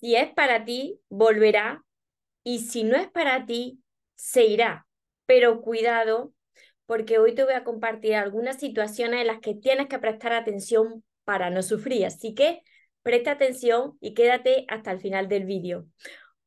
[0.00, 1.84] Si es para ti, volverá.
[2.44, 3.80] Y si no es para ti,
[4.14, 4.86] se irá.
[5.26, 6.32] Pero cuidado,
[6.86, 11.02] porque hoy te voy a compartir algunas situaciones en las que tienes que prestar atención
[11.24, 12.06] para no sufrir.
[12.06, 12.60] Así que
[13.02, 15.86] presta atención y quédate hasta el final del vídeo.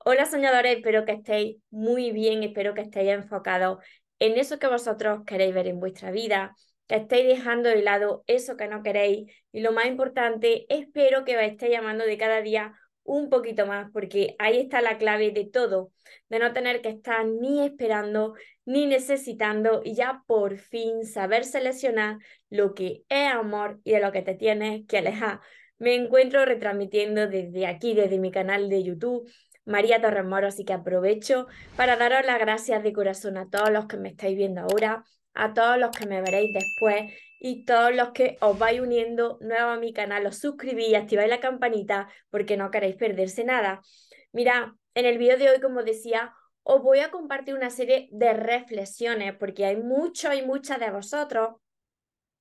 [0.06, 3.80] Hola soñadores, espero que estéis muy bien, espero que estéis enfocados
[4.20, 6.56] en eso que vosotros queréis ver en vuestra vida,
[6.88, 11.38] que estéis dejando de lado eso que no queréis y lo más importante, espero que
[11.38, 15.46] os estéis llamando de cada día un poquito más, porque ahí está la clave de
[15.46, 15.92] todo,
[16.30, 18.36] de no tener que estar ni esperando
[18.66, 22.18] ni necesitando y ya por fin saber seleccionar
[22.50, 25.40] lo que es amor y de lo que te tienes que alejar.
[25.80, 29.32] Me encuentro retransmitiendo desde aquí, desde mi canal de YouTube,
[29.66, 33.86] María Torres Moro, así que aprovecho para daros las gracias de corazón a todos los
[33.88, 35.04] que me estáis viendo ahora,
[35.40, 39.70] a todos los que me veréis después y todos los que os vais uniendo nuevo
[39.70, 43.82] a mi canal, os suscribís, activáis la campanita porque no queréis perderse nada.
[44.34, 48.34] Mira, en el vídeo de hoy, como decía, os voy a compartir una serie de
[48.34, 51.56] reflexiones porque hay muchos y muchas de vosotros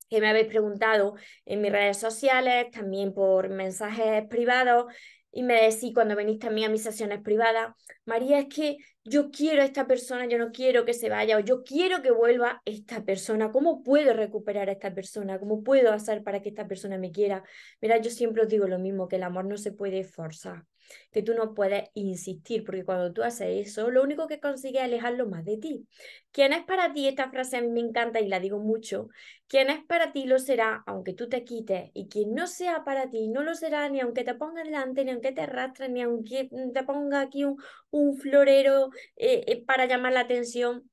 [0.09, 4.91] que me habéis preguntado en mis redes sociales, también por mensajes privados,
[5.31, 7.73] y me decís cuando venís también a mis sesiones privadas,
[8.05, 8.77] María, es que
[9.09, 12.11] yo quiero a esta persona, yo no quiero que se vaya, o yo quiero que
[12.11, 15.39] vuelva esta persona, ¿cómo puedo recuperar a esta persona?
[15.39, 17.43] ¿Cómo puedo hacer para que esta persona me quiera?
[17.81, 20.63] Mira, yo siempre os digo lo mismo, que el amor no se puede forzar
[21.11, 24.85] que tú no puedes insistir, porque cuando tú haces eso, lo único que consigues es
[24.85, 25.87] alejarlo más de ti.
[26.31, 27.07] ¿Quién es para ti?
[27.07, 29.09] Esta frase me encanta y la digo mucho.
[29.47, 33.09] Quien es para ti lo será aunque tú te quites, y quien no sea para
[33.09, 36.49] ti no lo será ni aunque te ponga delante, ni aunque te arrastre, ni aunque
[36.73, 37.57] te ponga aquí un,
[37.91, 40.89] un florero eh, eh, para llamar la atención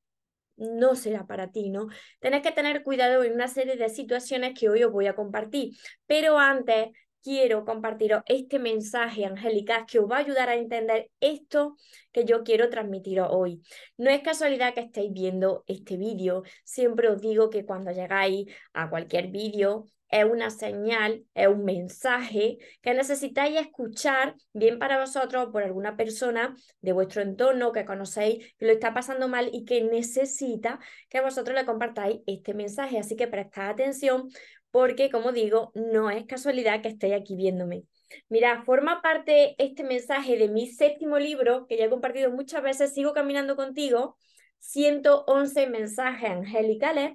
[0.57, 1.89] no será para ti, ¿no?
[2.21, 5.77] Tenés que tener cuidado en una serie de situaciones que hoy os voy a compartir.
[6.07, 6.89] Pero antes
[7.27, 11.75] quiero compartiros este mensaje, Angélica, que os va a ayudar a entender esto
[12.13, 13.61] que yo quiero transmitiros hoy.
[13.97, 16.45] No es casualidad que estéis viendo este vídeo.
[16.63, 22.59] Siempre os digo que cuando llegáis a cualquier vídeo, es una señal, es un mensaje
[22.81, 28.67] que necesitáis escuchar bien para vosotros por alguna persona de vuestro entorno que conocéis que
[28.67, 32.99] lo está pasando mal y que necesita que vosotros le compartáis este mensaje.
[32.99, 34.29] Así que prestad atención
[34.77, 37.85] porque, como digo, no es casualidad que estéis aquí viéndome.
[38.29, 42.93] Mira, forma parte este mensaje de mi séptimo libro, que ya he compartido muchas veces,
[42.93, 44.19] Sigo Caminando Contigo,
[44.59, 47.13] 111 mensajes angelicales.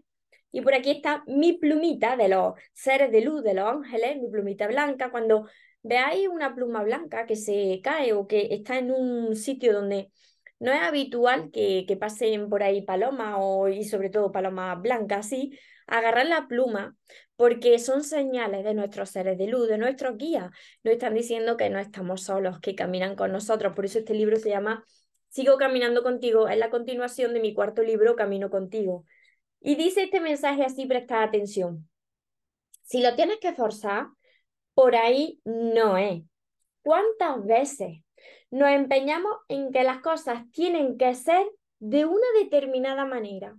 [0.51, 4.27] Y por aquí está mi plumita de los seres de luz de los ángeles, mi
[4.27, 5.11] plumita blanca.
[5.11, 5.47] Cuando
[5.83, 10.09] veáis una pluma blanca que se cae o que está en un sitio donde
[10.61, 15.27] no es habitual que, que pasen por ahí palomas o, y sobre todo palomas blancas,
[15.27, 15.57] sí,
[15.87, 16.95] agarrar la pluma
[17.35, 20.51] porque son señales de nuestros seres de luz, de nuestros guías.
[20.83, 23.73] Nos están diciendo que no estamos solos, que caminan con nosotros.
[23.73, 24.85] Por eso este libro se llama
[25.29, 26.47] Sigo caminando contigo.
[26.47, 29.05] Es la continuación de mi cuarto libro, Camino contigo.
[29.59, 31.89] Y dice este mensaje así, presta atención.
[32.83, 34.09] Si lo tienes que forzar,
[34.75, 36.21] por ahí no es.
[36.83, 38.03] ¿Cuántas veces
[38.51, 41.45] nos empeñamos en que las cosas tienen que ser
[41.79, 43.55] de una determinada manera?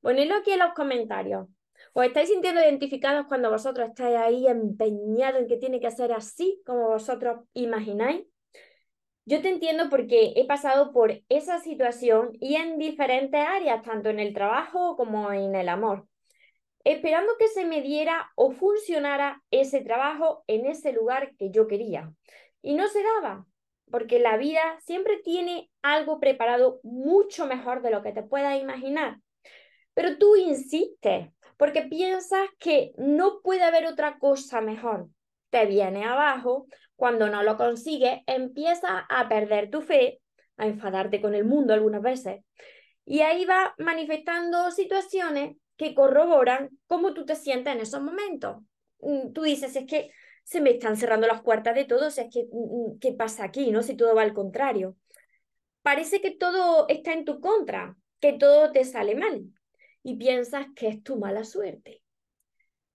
[0.00, 1.48] Ponedlo aquí en los comentarios.
[1.94, 6.60] ¿Os estáis sintiendo identificados cuando vosotros estáis ahí empeñados en que tiene que ser así
[6.66, 8.26] como vosotros imagináis?
[9.24, 14.18] Yo te entiendo porque he pasado por esa situación y en diferentes áreas, tanto en
[14.18, 16.08] el trabajo como en el amor,
[16.82, 22.12] esperando que se me diera o funcionara ese trabajo en ese lugar que yo quería.
[22.62, 23.46] Y no se daba,
[23.92, 29.18] porque la vida siempre tiene algo preparado mucho mejor de lo que te puedas imaginar.
[29.94, 35.08] Pero tú insistes, porque piensas que no puede haber otra cosa mejor.
[35.50, 36.66] Te viene abajo,
[36.96, 40.20] cuando no lo consigues, empiezas a perder tu fe,
[40.56, 42.42] a enfadarte con el mundo algunas veces.
[43.04, 48.56] Y ahí va manifestando situaciones que corroboran cómo tú te sientes en esos momentos.
[49.00, 50.10] Mm, tú dices, es que
[50.44, 53.70] se me están cerrando las puertas de todo, es que, mm, mm, ¿qué pasa aquí?
[53.70, 53.82] ¿no?
[53.82, 54.96] Si todo va al contrario.
[55.82, 59.44] Parece que todo está en tu contra, que todo te sale mal,
[60.02, 62.02] y piensas que es tu mala suerte.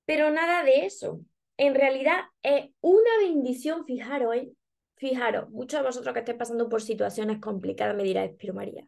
[0.05, 1.21] Pero nada de eso.
[1.57, 4.51] En realidad es una bendición, fijaros, ¿eh?
[4.95, 8.85] fijaros, muchos de vosotros que estéis pasando por situaciones complicadas me diráis, pero María,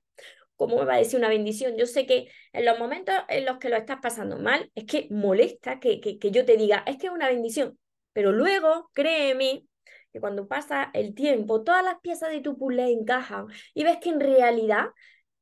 [0.56, 1.78] ¿cómo me va a decir una bendición?
[1.78, 5.08] Yo sé que en los momentos en los que lo estás pasando mal, es que
[5.12, 7.78] molesta que, que, que yo te diga, es que es una bendición,
[8.14, 9.66] pero luego, créeme,
[10.12, 14.10] que cuando pasa el tiempo, todas las piezas de tu puzzle encajan y ves que
[14.10, 14.88] en realidad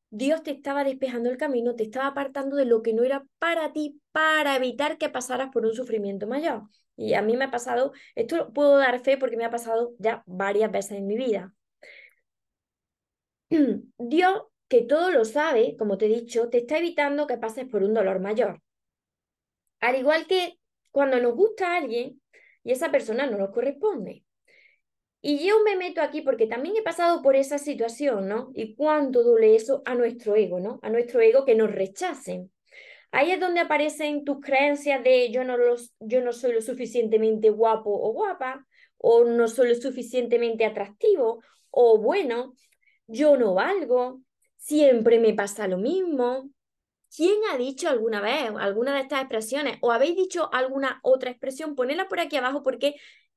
[0.10, 3.74] Dios te estaba despejando el camino, te estaba apartando de lo que no era para
[3.74, 6.64] ti, para evitar que pasaras por un sufrimiento mayor.
[6.96, 10.24] Y a mí me ha pasado, esto puedo dar fe porque me ha pasado ya
[10.26, 11.54] varias veces en mi vida.
[13.98, 17.84] Dios, que todo lo sabe, como te he dicho, te está evitando que pases por
[17.84, 18.62] un dolor mayor.
[19.80, 20.60] Al igual que
[20.92, 22.22] cuando nos gusta a alguien
[22.68, 24.26] y esa persona no nos corresponde.
[25.22, 28.52] Y yo me meto aquí porque también he pasado por esa situación, ¿no?
[28.54, 30.78] Y cuánto duele eso a nuestro ego, ¿no?
[30.84, 32.52] A nuestro ego que nos rechacen.
[33.12, 37.50] Ahí es donde aparecen tus creencias de yo no, los, yo no soy lo suficientemente
[37.52, 38.68] guapo o guapa,
[38.98, 41.42] o no soy lo suficientemente atractivo
[41.72, 42.54] o bueno,
[43.08, 44.22] yo no valgo,
[44.58, 46.50] siempre me pasa lo mismo.
[47.16, 49.78] ¿Quién ha dicho alguna vez alguna de estas expresiones?
[49.82, 51.76] ¿O habéis dicho alguna otra expresión?
[51.76, 52.96] Ponedla por aquí abajo porque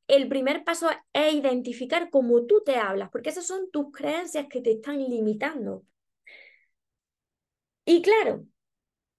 [0.09, 4.61] el primer paso es identificar cómo tú te hablas, porque esas son tus creencias que
[4.61, 5.85] te están limitando.
[7.85, 8.47] Y claro,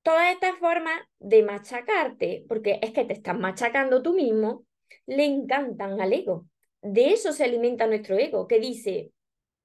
[0.03, 4.65] todas estas formas de machacarte, porque es que te estás machacando tú mismo,
[5.05, 6.47] le encantan al ego.
[6.81, 9.13] De eso se alimenta nuestro ego, que dice,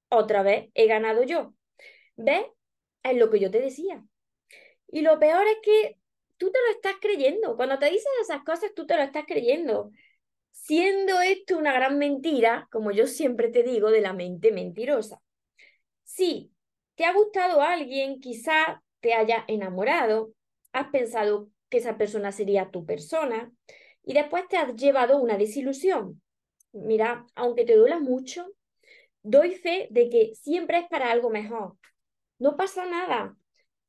[0.09, 1.55] otra vez he ganado yo.
[2.17, 2.47] ¿Ves?
[3.03, 4.05] Es lo que yo te decía.
[4.97, 5.99] Y lo peor es que
[6.39, 7.55] tú te lo estás creyendo.
[7.55, 9.91] Cuando te dices esas cosas, tú te lo estás creyendo.
[10.53, 15.21] Siendo esto una gran mentira, como yo siempre te digo, de la mente mentirosa.
[16.03, 16.51] Sí,
[16.95, 20.33] te ha gustado alguien, quizá te haya enamorado,
[20.73, 23.53] has pensado que esa persona sería tu persona
[24.03, 26.23] y después te has llevado una desilusión.
[26.73, 28.51] Mira, aunque te duela mucho,
[29.23, 31.77] doy fe de que siempre es para algo mejor.
[32.39, 33.37] No pasa nada.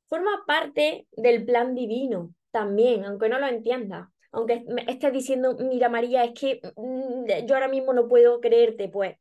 [0.09, 4.07] Forma parte del plan divino también, aunque no lo entiendas.
[4.31, 9.18] Aunque estés diciendo, mira María, es que mm, yo ahora mismo no puedo creerte, pues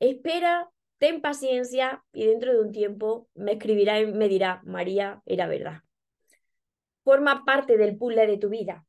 [0.00, 5.46] espera, ten paciencia y dentro de un tiempo me escribirá y me dirá, María, era
[5.46, 5.82] verdad.
[7.04, 8.84] Forma parte del puzzle de tu vida.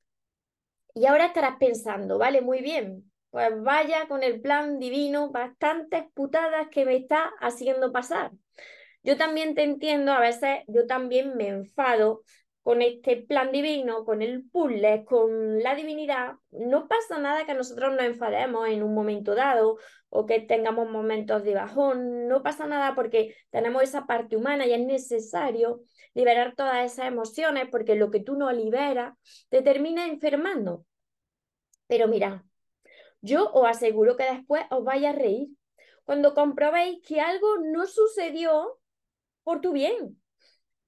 [0.93, 6.67] Y ahora estarás pensando, vale, muy bien, pues vaya con el plan divino, bastantes putadas
[6.69, 8.31] que me está haciendo pasar.
[9.03, 12.21] Yo también te entiendo, a veces yo también me enfado
[12.63, 16.33] con este plan divino, con el puzzle, con la divinidad.
[16.51, 19.77] No pasa nada que nosotros nos enfademos en un momento dado
[20.09, 22.27] o que tengamos momentos de bajón.
[22.27, 25.81] No pasa nada porque tenemos esa parte humana y es necesario
[26.13, 29.15] liberar todas esas emociones porque lo que tú no liberas
[29.49, 30.85] te termina enfermando.
[31.87, 32.45] Pero mira,
[33.21, 35.49] yo os aseguro que después os vais a reír
[36.03, 38.78] cuando comprobéis que algo no sucedió
[39.43, 40.19] por tu bien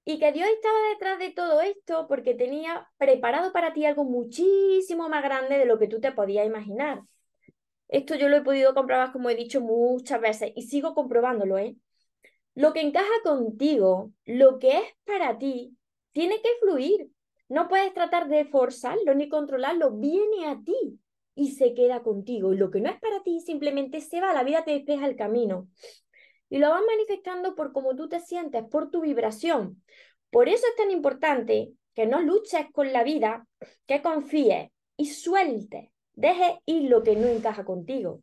[0.04, 5.08] y que Dios estaba detrás de todo esto porque tenía preparado para ti algo muchísimo
[5.08, 7.02] más grande de lo que tú te podías imaginar.
[7.88, 11.76] Esto yo lo he podido comprobar, como he dicho muchas veces, y sigo comprobándolo, ¿eh?
[12.54, 15.76] Lo que encaja contigo, lo que es para ti,
[16.12, 17.10] tiene que fluir.
[17.48, 20.98] No puedes tratar de forzarlo ni controlarlo, viene a ti
[21.34, 22.52] y se queda contigo.
[22.52, 25.16] Y lo que no es para ti simplemente se va, la vida te despeja el
[25.16, 25.68] camino.
[26.52, 29.82] Y lo vas manifestando por cómo tú te sientes, por tu vibración.
[30.28, 33.46] Por eso es tan importante que no luches con la vida,
[33.86, 38.20] que confíes y sueltes, deje ir lo que no encaja contigo.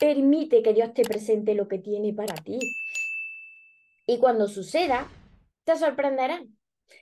[0.00, 2.58] Permite que Dios te presente lo que tiene para ti.
[4.06, 5.06] Y cuando suceda,
[5.64, 6.42] te sorprenderá.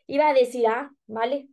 [0.08, 1.50] Y va a decir, ah, vale,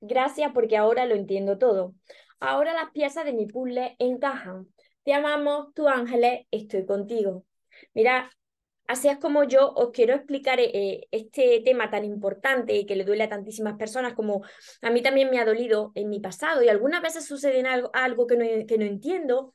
[0.00, 1.94] gracias porque ahora lo entiendo todo.
[2.38, 4.66] Ahora las piezas de mi puzzle encajan.
[5.02, 7.44] Te amamos, tu ángeles, estoy contigo.
[7.94, 8.30] Mira,
[8.86, 13.04] así es como yo os quiero explicar eh, este tema tan importante y que le
[13.04, 14.42] duele a tantísimas personas como
[14.82, 18.26] a mí también me ha dolido en mi pasado y algunas veces sucede algo, algo
[18.26, 19.52] que, no, que no entiendo.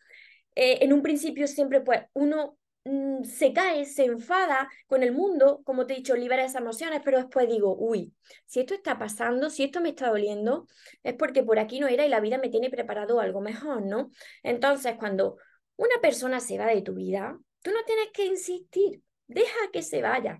[0.56, 5.62] Eh, en un principio siempre pues uno Mm, se cae, se enfada con el mundo,
[5.66, 8.14] como te he dicho, libera esas emociones, pero después digo, uy,
[8.46, 10.68] si esto está pasando, si esto me está doliendo,
[11.02, 14.12] es porque por aquí no era y la vida me tiene preparado algo mejor, ¿no?
[14.44, 15.38] Entonces, cuando
[15.78, 20.04] una persona se va de tu vida, tú no tienes que insistir, deja que se
[20.04, 20.40] vaya.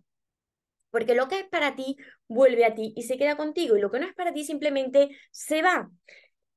[0.92, 3.90] Porque lo que es para ti vuelve a ti y se queda contigo y lo
[3.90, 5.90] que no es para ti simplemente se va.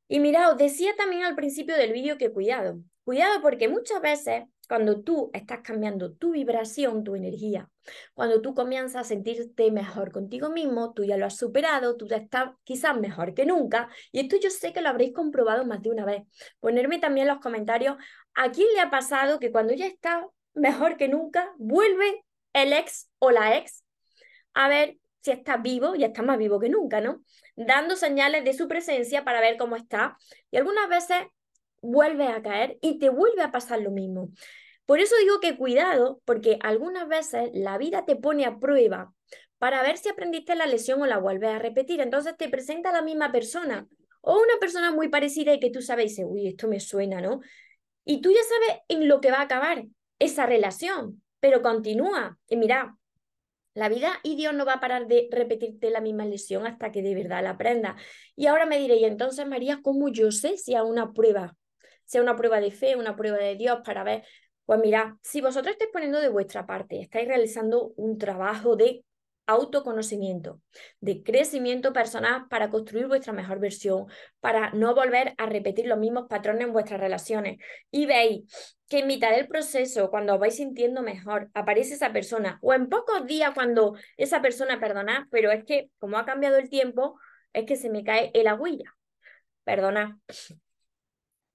[0.08, 4.44] Y mira, os decía también al principio del vídeo que cuidado, cuidado porque muchas veces
[4.68, 7.70] cuando tú estás cambiando tu vibración, tu energía,
[8.12, 12.50] cuando tú comienzas a sentirte mejor contigo mismo, tú ya lo has superado, tú estás
[12.64, 16.04] quizás mejor que nunca, y esto yo sé que lo habréis comprobado más de una
[16.04, 16.24] vez.
[16.60, 17.96] Ponerme también en los comentarios
[18.34, 23.08] a quién le ha pasado que cuando ya está mejor que nunca, vuelve el ex
[23.18, 23.84] o la ex
[24.54, 27.22] a ver si está vivo, ya está más vivo que nunca, ¿no?
[27.56, 30.16] Dando señales de su presencia para ver cómo está.
[30.50, 31.18] Y algunas veces
[31.80, 34.30] vuelve a caer y te vuelve a pasar lo mismo.
[34.86, 39.12] Por eso digo que cuidado, porque algunas veces la vida te pone a prueba
[39.58, 42.00] para ver si aprendiste la lesión o la vuelves a repetir.
[42.00, 43.86] Entonces te presenta la misma persona
[44.22, 47.40] o una persona muy parecida y que tú sabes, uy, esto me suena, ¿no?
[48.04, 49.84] Y tú ya sabes en lo que va a acabar
[50.18, 52.38] esa relación, pero continúa.
[52.48, 52.96] Y mira,
[53.74, 57.02] la vida y Dios no va a parar de repetirte la misma lesión hasta que
[57.02, 57.96] de verdad la aprenda.
[58.34, 61.56] Y ahora me diré, y entonces María, ¿cómo yo sé si es una prueba?
[62.04, 64.24] Sea una prueba de fe, una prueba de Dios para ver.
[64.64, 69.04] Pues mira, si vosotros estáis poniendo de vuestra parte, estáis realizando un trabajo de
[69.48, 70.60] autoconocimiento,
[71.00, 74.06] de crecimiento personal para construir vuestra mejor versión,
[74.40, 77.58] para no volver a repetir los mismos patrones en vuestras relaciones.
[77.90, 82.58] Y veis que en mitad del proceso, cuando os vais sintiendo mejor, aparece esa persona,
[82.60, 86.68] o en pocos días cuando esa persona, perdona, pero es que como ha cambiado el
[86.68, 87.18] tiempo,
[87.54, 88.94] es que se me cae el agüilla.
[89.64, 90.18] Perdona.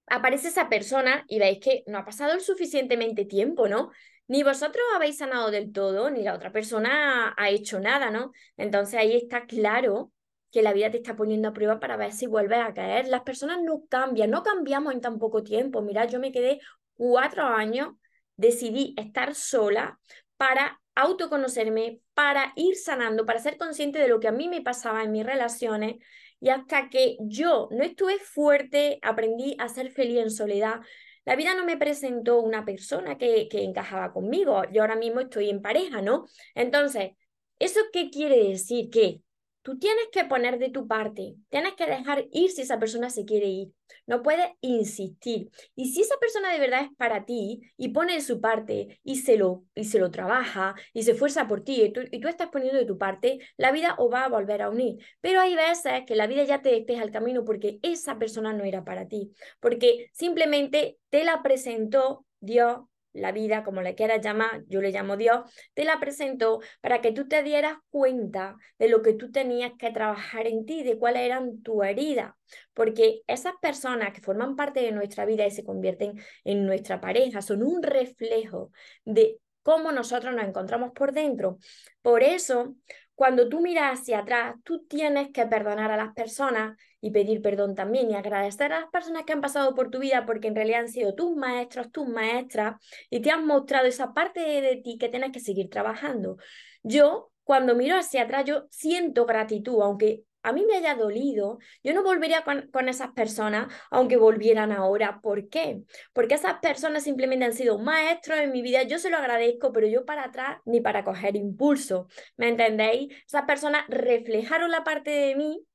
[0.06, 3.90] Aparece esa persona y veis que no ha pasado el suficientemente tiempo, ¿no?
[4.28, 8.32] Ni vosotros habéis sanado del todo, ni la otra persona ha hecho nada, ¿no?
[8.56, 10.12] Entonces ahí está claro
[10.50, 13.08] que la vida te está poniendo a prueba para ver si vuelves a caer.
[13.08, 15.82] Las personas no cambian, no cambiamos en tan poco tiempo.
[15.82, 16.60] Mira, yo me quedé
[16.94, 17.94] cuatro años,
[18.36, 19.98] decidí estar sola
[20.36, 25.02] para autoconocerme, para ir sanando, para ser consciente de lo que a mí me pasaba
[25.02, 25.96] en mis relaciones.
[26.40, 30.80] Y hasta que yo no estuve fuerte, aprendí a ser feliz en soledad,
[31.24, 34.62] la vida no me presentó una persona que, que encajaba conmigo.
[34.72, 36.26] Yo ahora mismo estoy en pareja, ¿no?
[36.54, 37.12] Entonces,
[37.58, 38.90] ¿eso qué quiere decir?
[38.90, 39.22] Que
[39.64, 43.24] Tú tienes que poner de tu parte, tienes que dejar ir si esa persona se
[43.24, 43.72] quiere ir,
[44.06, 45.48] no puedes insistir.
[45.74, 49.16] Y si esa persona de verdad es para ti y pone de su parte y
[49.20, 52.28] se lo, y se lo trabaja y se esfuerza por ti y tú, y tú
[52.28, 54.98] estás poniendo de tu parte, la vida os va a volver a unir.
[55.22, 58.64] Pero hay veces que la vida ya te despeja el camino porque esa persona no
[58.64, 62.80] era para ti, porque simplemente te la presentó Dios
[63.14, 67.12] la vida, como le quieras llamar, yo le llamo Dios, te la presentó para que
[67.12, 71.22] tú te dieras cuenta de lo que tú tenías que trabajar en ti, de cuáles
[71.22, 72.34] eran tus heridas,
[72.74, 77.40] porque esas personas que forman parte de nuestra vida y se convierten en nuestra pareja
[77.40, 78.70] son un reflejo
[79.04, 81.58] de cómo nosotros nos encontramos por dentro.
[82.02, 82.76] Por eso,
[83.14, 87.74] cuando tú miras hacia atrás, tú tienes que perdonar a las personas y pedir perdón
[87.74, 90.80] también y agradecer a las personas que han pasado por tu vida porque en realidad
[90.80, 92.76] han sido tus maestros, tus maestras
[93.10, 96.38] y te han mostrado esa parte de, ti que tienes que seguir trabajando.
[96.82, 101.92] Yo, cuando miro hacia atrás, yo siento gratitud, aunque a mí me haya dolido, yo
[101.92, 105.20] no volvería con, esas personas aunque volvieran ahora.
[105.20, 105.82] ¿Por qué?
[106.14, 109.86] Porque esas personas simplemente han sido maestros en mi vida, yo se lo agradezco, pero
[109.88, 112.08] yo para atrás ni para coger impulso.
[112.38, 113.12] ¿Me entendéis?
[113.26, 115.66] Esas personas reflejaron la parte de mí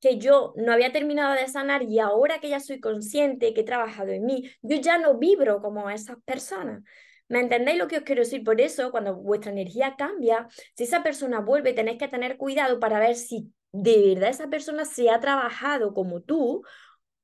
[0.00, 3.64] que yo no había terminado de sanar y ahora que ya soy consciente, que he
[3.64, 6.82] trabajado en mí, yo ya no vibro como esas personas.
[7.28, 8.42] ¿Me entendéis lo que os quiero decir?
[8.42, 12.98] Por eso, cuando vuestra energía cambia, si esa persona vuelve, tenéis que tener cuidado para
[13.00, 16.62] ver si de verdad esa persona se ha trabajado como tú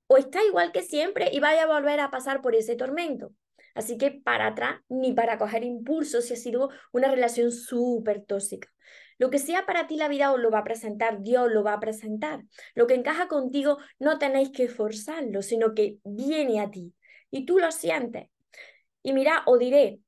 [0.07, 3.33] o está igual que siempre y vaya a volver a pasar por ese tormento.
[3.75, 8.69] Así que para atrás ni para coger impulso si ha sido una relación súper tóxica.
[9.19, 11.75] Lo que sea para ti la vida os lo va a presentar, Dios lo va
[11.75, 12.43] a presentar.
[12.75, 16.93] Lo que encaja contigo no tenéis que forzarlo, sino que viene a ti
[17.31, 18.29] y tú lo sientes.
[19.03, 20.01] Y mira, os diré,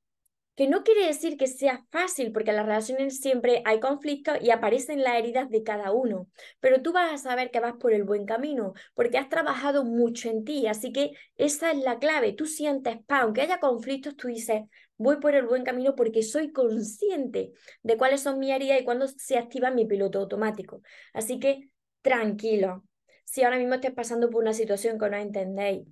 [0.57, 4.49] que no quiere decir que sea fácil, porque en las relaciones siempre hay conflictos y
[4.49, 6.27] aparecen las heridas de cada uno,
[6.59, 10.29] pero tú vas a saber que vas por el buen camino, porque has trabajado mucho
[10.29, 14.29] en ti, así que esa es la clave, tú sientes paz, aunque haya conflictos, tú
[14.29, 14.63] dices,
[14.97, 17.51] voy por el buen camino porque soy consciente
[17.83, 20.81] de cuáles son mis heridas y cuándo se activa mi piloto automático.
[21.13, 21.69] Así que
[22.01, 22.83] tranquilo,
[23.23, 25.87] si ahora mismo estás pasando por una situación que no entendéis,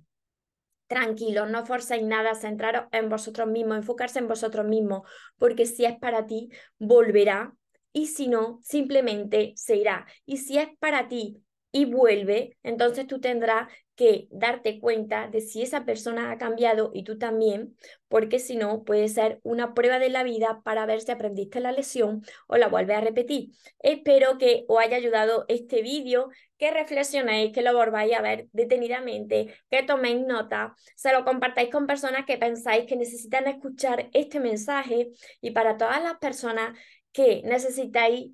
[0.86, 5.02] tranquilos, no forcéis nada, centraros en vosotros mismos, enfocarse en vosotros mismos,
[5.36, 7.54] porque si es para ti, volverá,
[7.92, 10.06] y si no, simplemente se irá.
[10.26, 15.62] Y si es para ti y vuelve, entonces tú tendrás que darte cuenta de si
[15.62, 17.76] esa persona ha cambiado y tú también,
[18.08, 21.72] porque si no, puede ser una prueba de la vida para ver si aprendiste la
[21.72, 23.50] lesión o la vuelves a repetir.
[23.80, 29.54] Espero que os haya ayudado este vídeo, que reflexionéis, que lo volváis a ver detenidamente,
[29.70, 35.10] que toméis nota, se lo compartáis con personas que pensáis que necesitan escuchar este mensaje
[35.40, 36.78] y para todas las personas
[37.12, 38.32] que necesitáis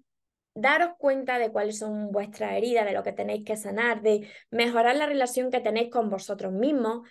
[0.54, 4.96] daros cuenta de cuáles son vuestras heridas, de lo que tenéis que sanar, de mejorar
[4.96, 7.08] la relación que tenéis con vosotros mismos,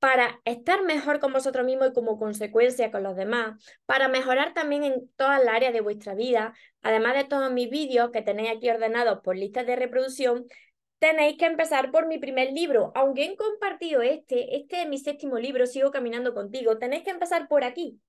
[0.00, 4.82] para estar mejor con vosotros mismos y como consecuencia con los demás, para mejorar también
[4.82, 8.70] en todas las áreas de vuestra vida, además de todos mis vídeos que tenéis aquí
[8.70, 10.46] ordenados por listas de reproducción,
[10.98, 12.92] tenéis que empezar por mi primer libro.
[12.94, 17.46] Aunque he compartido este, este es mi séptimo libro, Sigo Caminando Contigo, tenéis que empezar
[17.46, 18.00] por aquí,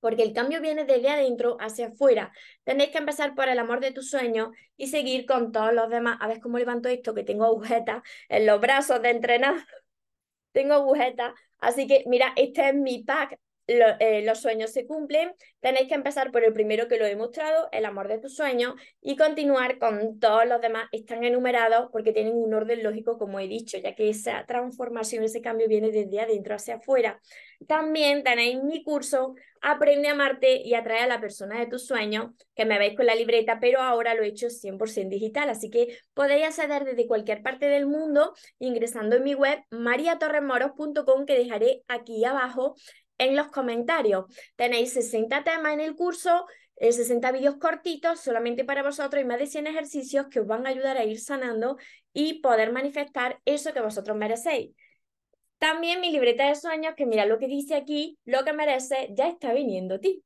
[0.00, 2.32] porque el cambio viene desde adentro hacia afuera.
[2.64, 6.18] Tenéis que empezar por el amor de tus sueños y seguir con todos los demás.
[6.20, 9.54] A ver cómo levanto esto, que tengo agujetas en los brazos de entrenar.
[10.52, 11.34] tengo agujetas.
[11.58, 13.38] Así que, mira, este es mi pack
[13.70, 17.68] eh, los sueños se cumplen, tenéis que empezar por el primero que lo he mostrado,
[17.72, 20.88] el amor de tus sueños, y continuar con todos los demás.
[20.92, 25.40] Están enumerados porque tienen un orden lógico, como he dicho, ya que esa transformación, ese
[25.40, 27.20] cambio viene desde adentro hacia afuera.
[27.66, 32.30] También tenéis mi curso Aprende a amarte y atrae a la persona de tus sueños,
[32.54, 35.98] que me veis con la libreta, pero ahora lo he hecho 100% digital, así que
[36.14, 42.24] podéis acceder desde cualquier parte del mundo ingresando en mi web mariatorremoros.com que dejaré aquí
[42.24, 42.74] abajo
[43.20, 44.24] en los comentarios.
[44.56, 46.46] Tenéis 60 temas en el curso,
[46.76, 50.66] 60 eh, vídeos cortitos solamente para vosotros y más de 100 ejercicios que os van
[50.66, 51.76] a ayudar a ir sanando
[52.12, 54.74] y poder manifestar eso que vosotros merecéis.
[55.58, 59.28] También mi libreta de sueños, que mira lo que dice aquí, lo que merece ya
[59.28, 60.24] está viniendo a ti.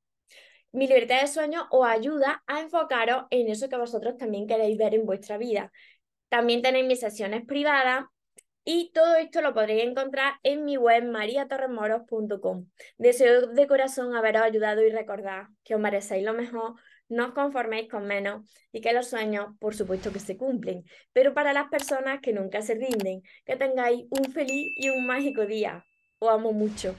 [0.70, 4.94] Mi libreta de sueños os ayuda a enfocaros en eso que vosotros también queréis ver
[4.94, 5.72] en vuestra vida.
[6.28, 8.04] También tenéis mis sesiones privadas
[8.64, 12.66] y todo esto lo podréis encontrar en mi web mariatorremoros.com.
[12.99, 16.75] Deseo de corazón haberos ayudado y recordad que os merecéis lo mejor,
[17.09, 21.35] no os conforméis con menos y que los sueños, por supuesto que se cumplen, pero
[21.35, 25.85] para las personas que nunca se rinden, que tengáis un feliz y un mágico día.
[26.18, 26.94] Os amo mucho.